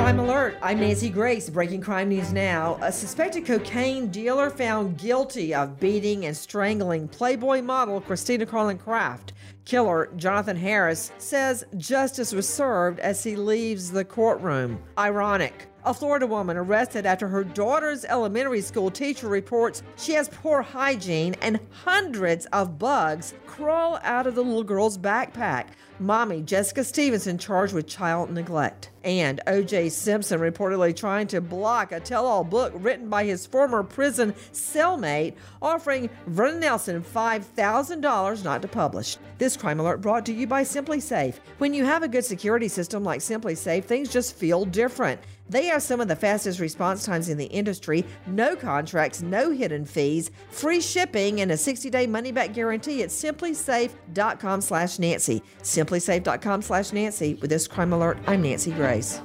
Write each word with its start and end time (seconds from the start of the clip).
Crime 0.00 0.18
Alert. 0.18 0.56
I'm 0.62 0.80
Nancy 0.80 1.10
Grace. 1.10 1.50
Breaking 1.50 1.82
crime 1.82 2.08
news 2.08 2.32
now. 2.32 2.78
A 2.80 2.90
suspected 2.90 3.44
cocaine 3.44 4.08
dealer 4.08 4.48
found 4.48 4.96
guilty 4.96 5.54
of 5.54 5.78
beating 5.78 6.24
and 6.24 6.34
strangling 6.34 7.06
Playboy 7.06 7.60
model 7.60 8.00
Christina 8.00 8.46
Carlin 8.46 8.78
Kraft. 8.78 9.34
Killer 9.66 10.08
Jonathan 10.16 10.56
Harris 10.56 11.12
says 11.18 11.66
justice 11.76 12.32
was 12.32 12.48
served 12.48 12.98
as 13.00 13.22
he 13.22 13.36
leaves 13.36 13.90
the 13.90 14.02
courtroom. 14.02 14.82
Ironic. 14.96 15.69
A 15.82 15.94
Florida 15.94 16.26
woman 16.26 16.58
arrested 16.58 17.06
after 17.06 17.26
her 17.28 17.42
daughter's 17.42 18.04
elementary 18.04 18.60
school 18.60 18.90
teacher 18.90 19.28
reports 19.28 19.82
she 19.96 20.12
has 20.12 20.28
poor 20.28 20.60
hygiene 20.60 21.34
and 21.40 21.58
hundreds 21.70 22.44
of 22.46 22.78
bugs 22.78 23.32
crawl 23.46 23.98
out 24.02 24.26
of 24.26 24.34
the 24.34 24.44
little 24.44 24.62
girl's 24.62 24.98
backpack. 24.98 25.68
Mommy 25.98 26.42
Jessica 26.42 26.82
Stevenson 26.82 27.38
charged 27.38 27.74
with 27.74 27.86
child 27.86 28.30
neglect. 28.30 28.90
And 29.04 29.40
O.J. 29.46 29.90
Simpson 29.90 30.40
reportedly 30.40 30.94
trying 30.94 31.26
to 31.28 31.40
block 31.40 31.92
a 31.92 32.00
tell 32.00 32.26
all 32.26 32.44
book 32.44 32.72
written 32.76 33.08
by 33.08 33.24
his 33.24 33.46
former 33.46 33.82
prison 33.82 34.34
cellmate, 34.52 35.34
offering 35.62 36.10
Vernon 36.26 36.60
Nelson 36.60 37.02
$5,000 37.02 38.44
not 38.44 38.62
to 38.62 38.68
publish. 38.68 39.16
This 39.38 39.56
crime 39.56 39.80
alert 39.80 40.02
brought 40.02 40.26
to 40.26 40.32
you 40.32 40.46
by 40.46 40.62
SimpliSafe. 40.62 41.36
When 41.58 41.72
you 41.72 41.84
have 41.84 42.02
a 42.02 42.08
good 42.08 42.24
security 42.24 42.68
system 42.68 43.04
like 43.04 43.20
SimpliSafe, 43.20 43.84
things 43.84 44.10
just 44.10 44.36
feel 44.36 44.64
different. 44.66 45.20
They 45.50 45.66
have 45.66 45.82
some 45.82 46.00
of 46.00 46.06
the 46.06 46.16
fastest 46.16 46.60
response 46.60 47.04
times 47.04 47.28
in 47.28 47.36
the 47.36 47.46
industry, 47.46 48.06
no 48.28 48.54
contracts, 48.54 49.20
no 49.20 49.50
hidden 49.50 49.84
fees, 49.84 50.30
free 50.48 50.80
shipping, 50.80 51.40
and 51.40 51.50
a 51.50 51.56
60-day 51.56 52.06
money-back 52.06 52.54
guarantee 52.54 53.02
at 53.02 53.08
simplisafe.com 53.08 54.60
slash 54.60 54.98
Nancy. 55.00 55.42
Simplisafe.com 55.62 56.62
slash 56.62 56.92
Nancy. 56.92 57.34
With 57.34 57.50
this 57.50 57.66
crime 57.66 57.92
alert, 57.92 58.18
I'm 58.28 58.42
Nancy 58.42 58.70
Grace. 58.70 59.20